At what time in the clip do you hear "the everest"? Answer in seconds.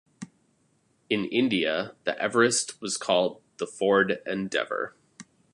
2.05-2.81